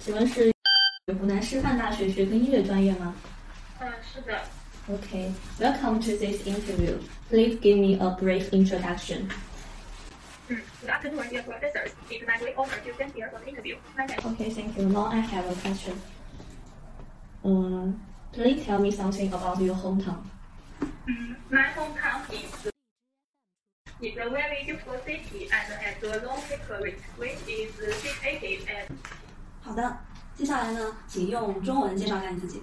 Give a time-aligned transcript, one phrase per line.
[0.00, 0.52] 请问是
[1.18, 3.14] 湖南师范大学学科音乐专业吗？
[3.80, 4.42] 嗯，是的。
[4.88, 6.98] Okay, welcome to this interview.
[7.28, 9.28] Please give me a brief introduction.
[10.48, 11.90] Mm, good afternoon, dear professors.
[12.08, 13.76] It's my great honor to stand here for the interview.
[13.96, 14.18] My name.
[14.24, 14.88] Okay, thank you.
[14.88, 16.00] Now I have a question.
[17.44, 18.00] Um,
[18.32, 20.22] please tell me something about your hometown.
[20.80, 22.70] Mm, my hometown is
[24.00, 27.72] it's a very beautiful city and has a long history, which is
[28.02, 28.88] situated at
[29.71, 29.97] 好的，
[30.35, 32.61] 接下来呢，请用中文介绍一下你自己。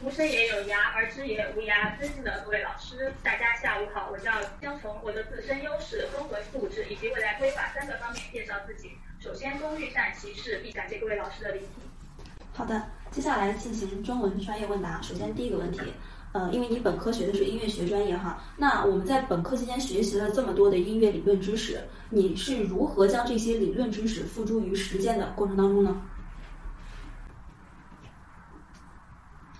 [0.00, 1.98] 无声也有涯，而知也无涯。
[1.98, 4.08] 尊敬的各位老师，大家下午好。
[4.12, 4.32] 我叫
[4.62, 8.92] 江从，我的自身优势、综合素质以及未来规划三个方面介绍自己。
[9.18, 12.24] 首先，工欲善其事，必感谢各位老师的聆听。
[12.54, 12.80] 好的，
[13.10, 15.02] 接下来进行中文专业问答。
[15.02, 15.92] 首先第一个问题，
[16.38, 26.00] 呃，因为你本科学的是音乐学专业哈，那我们在本科期间学习了这么多的音乐理论知识，你是如何将这些理论知识付诸于实践的过程当中呢？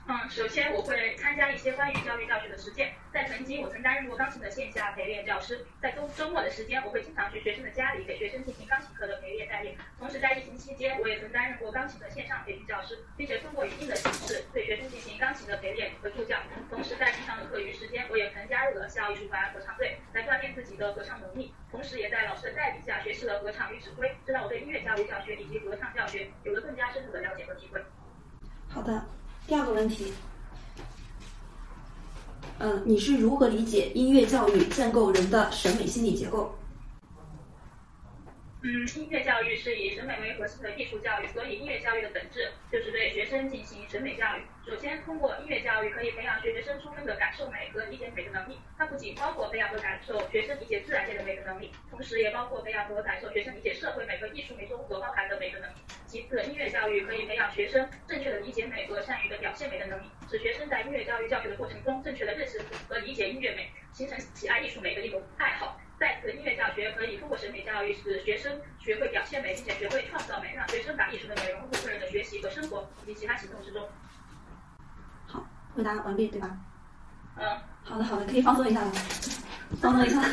[0.07, 2.93] 嗯，首先我会参加一些关于教育教学的实践。
[3.13, 5.65] 在曾经，我曾担任过钢琴的线下陪练教师。
[5.81, 9.75] 在周周末的时间，我会经常去学生的家里给学生进行钢琴课的陪练代练。
[9.99, 16.37] 同时，在疫情期间，我也曾担任过钢琴的线上培训教师，并且通过语音的形式对学生进行钢琴的陪练和助教。
[16.71, 21.55] 同时，在平常的课余时间，我也曾加入了校艺术团合唱队，来锻炼自己的合唱能力。
[21.71, 27.83] 同时，也在老师的带领下学习了合唱与指挥，这让我对音乐教育教学以及合唱教学有了更加深入的了解和体会。
[28.69, 29.03] 好的。
[29.49, 30.13] 第二个问题，
[32.59, 36.55] 嗯，你是如何理解音乐教育建构人的审美心理结构？
[38.61, 44.43] 嗯，音乐教育是以审美为核心的艺术教育，所以音乐教育的本质就是对学生进行审美教育。
[44.69, 48.59] 首先，通过音乐教育可以培养学生充分的感受美和理解美的能力。
[48.77, 55.77] 它不仅包括培养和感受学生理解自然界的美的能力，同时也包括培养和感受学生理解社会美和艺术美中所包含的美的能力。
[56.09, 65.79] 其次，音乐教育可以培养学生正确的理解美和善于的表现美的能力，使学生在音乐教育教学的过程中正确的认识和理解音乐美，形成喜爱艺术美的一种爱好。
[66.01, 73.87] 在此，音乐教学可以通过审美教育，使学生学会表现美，并且学会创造美，让学生把艺术的美融入个人的学习和生活以及其他行动之中。
[75.27, 76.57] 好，回答完毕，对吧？
[77.37, 77.61] 嗯。
[77.85, 78.91] 好的，好的，可以放松一下了，
[79.81, 80.23] 放松一下。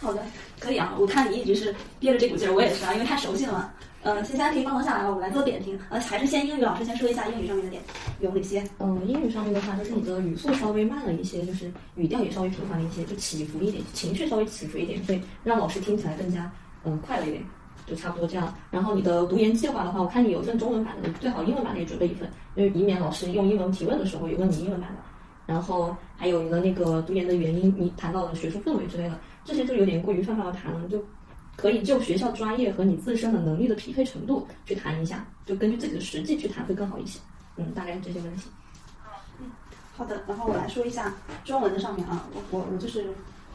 [0.00, 0.22] 好的，
[0.62, 0.94] 可以啊。
[0.98, 3.70] 我看你一直是憋着这股劲儿，我也是啊，因为太熟悉了嘛。
[4.02, 5.78] 呃，现在可以放松下来了，我们来做点评。
[5.88, 7.82] 呃，还是先英语老师先说一下英语上面的点
[8.20, 8.64] 有哪些？
[8.80, 16.50] 嗯，英语上面的话，就是你的语速稍微慢了一些，就是语调也稍微平缓了一些，就起伏一点，情绪稍微起伏一点，会让老师听起来更加
[16.84, 17.44] 嗯快了一点，
[17.86, 18.52] 就差不多这样。
[18.72, 25.11] 然后你的读研计划的话，我看你有一份中文版的，最好英文版的也准备一份，因为以免老师用英文提问的时候有问你英文版的。
[25.46, 31.02] 然后还有一个那个读研的原因，你谈到了学术氛围之类的，这些就有点过于泛泛的谈了，就。
[31.54, 37.20] 可以就学校专业和你自身的能力的匹配程度去谈一下，就根据自己的实际去谈会更好一些。
[37.56, 38.48] 嗯，大概这些问题。
[39.38, 39.50] 嗯，
[39.94, 40.22] 好的。
[40.26, 41.12] 然后我来说一下
[41.44, 43.04] 中文的上面啊，我我我就是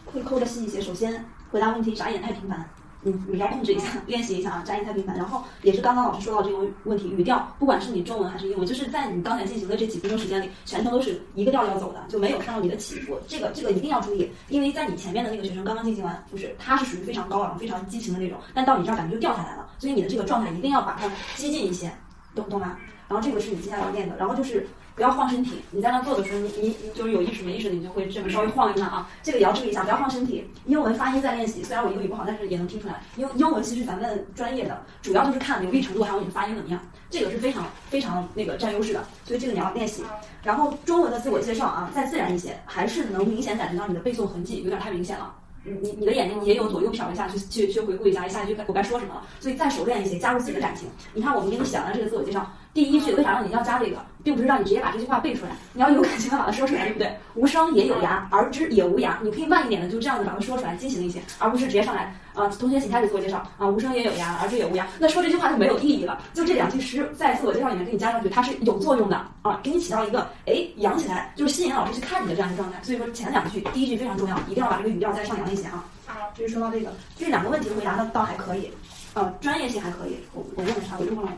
[0.06, 0.80] 会抠的细一些。
[0.80, 2.70] 首先回答问题，眨眼太频繁。
[3.08, 5.16] 你你要控制一下，练习一下啊，眨眼太频繁。
[5.16, 13.18] 然后也是刚刚老师说到这个问题，语调，不管是你中文还是英文，就是在你刚才进行的这几分钟时间里，全程都是一个调调走的，就没有看到你的起伏。
[13.28, 19.70] 这个这个一定要注意，因为在你前面的那个学生刚刚进行完，就是他是属于非常高昂、非常激情的那种，但到你这儿感觉就掉下来了。
[19.80, 21.92] 所以你的这个状态一定要把它激进一些，
[22.36, 22.78] 懂不懂吗？
[23.08, 24.68] 然后这个是你接下来要练的，然后就是。
[24.98, 29.08] 不要晃身体，你在那做的时候，你你就是有意识没意识的，你就会这么稍微晃一下啊。
[29.22, 30.44] 这个也要注意一下，不要晃身体。
[30.66, 33.00] 英文发音在练习，虽然我英语不好，但是也能听出来。
[33.16, 36.82] 英英文其实咱们专业的主要就是看流利程度，还有你的发音怎么样，
[37.12, 39.06] 这个是非常非常那个占优势的。
[39.24, 40.02] 所以这个你要练习。
[40.42, 45.32] 然后中文的自我介绍啊，再自然一些，还是能明显感觉到你的背诵痕迹有点太明显了。
[45.64, 49.22] 你你你的眼睛也有左右瞟一下，去去去回顾一下，一下一句我该说什么了。
[49.40, 50.88] 所以再熟练一些，加入自己的感情。
[51.14, 52.50] 你看我们给你写完了这个自我介绍。
[52.78, 57.12] 第一句为啥让你要加这个，并不是让你直接把这句话背出来，你要有感情的把它说出来，对不对？
[57.34, 66.22] 无声也有牙，而知也无牙，你可以慢一点的就这样子把它说出来，激情一些，而不是直接上来啊，同学请开始自我介绍啊，无声也有牙，而知也无牙，那说这句话就没有意义了。
[66.36, 72.78] 就这两句诗在自我介绍里面给你加上去，它是有作用的啊，给你起到一个哎扬起来，就是吸引老师去看你的这样一个状态。
[72.84, 75.84] 所以说前两句，第一句非常重要，一定要把这个语调再上扬一些啊。
[76.06, 78.72] 好，就是说到这个，这两个问题回答的倒还可以，
[79.16, 80.18] 呃，专业性还可以。
[80.34, 80.96] 我我问了啥？
[81.00, 81.34] 我问了。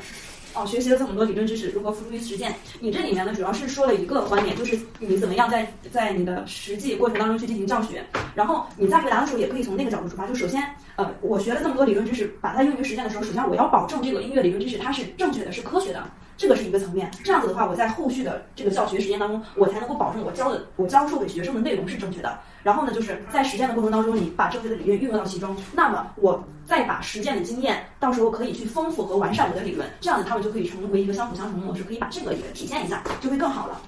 [0.56, 2.54] 哦，学习了这么多理论知识，如何付诸于实践？
[2.80, 8.04] 你这里面呢，主要是说了一个观点，就是你怎么样在在你的实际过程当中去进行教学。
[8.36, 10.26] 然后你在回答的时候，也可以从那个角度出发。
[10.28, 10.64] 就首先，
[10.96, 16.04] 呃，我学了这么多理论知识，把它用于实践的时候，首先我要保证这个音乐理论知识它是正确的，是科学的，
[16.36, 17.10] 这个是一个层面。
[17.24, 22.40] 这样子的话，我在后续的这个教学实践当中，我才能够保证我教的我教授给学生的内容是正确的。
[22.64, 33.82] 然后呢，就是在实践的过程当中，你把正确的理论运用到其中，那么我再把实践的经验，到时候可以去丰富和完善我的理论，这样子他们就可以成为一个相辅相成的模式，可以把这个也体现一下，就会更好了。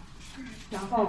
[0.72, 1.08] 然后。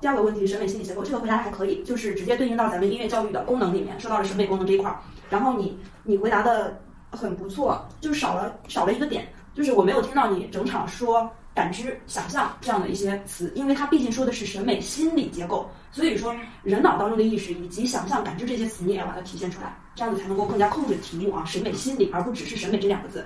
[0.00, 4.98] 第二个问题，审美心理结构，这个回答的还可以，就是直接对应到咱们音乐教育的功能里面，说到了审美功能这一块儿。
[5.28, 23.24] 然后你你回答的很不错，就少了少了一个点，就是我没有听到你整场说感知、想象这样的一些词，因为它毕竟说的是审美心理结构，所以说人脑当中的意识以及想象、感知这些词，你也要把它体现出来，这样子才能够更加控制题目啊，审美心理，而不只是审美这两个字。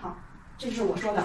[0.00, 0.16] 好，
[0.56, 1.24] 这是我说的，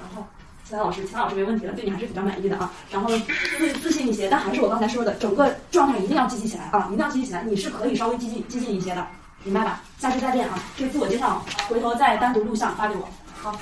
[0.00, 0.26] 然后。
[0.64, 2.70] 其他老师，其他老师没问题了，对你还是比较满意的啊。
[2.90, 3.08] 然后
[3.56, 7.42] 自自信一些，但还是我刚才说的，整个状态一定要积极起来啊，一定要积极起来。
[7.42, 9.06] 你是可以稍微激进激进一些的，
[9.44, 9.80] 明白吧？
[9.96, 10.58] 下次再见啊。
[10.76, 13.08] 这个自我介绍，回头再单独录像发给我。
[13.40, 13.58] 好。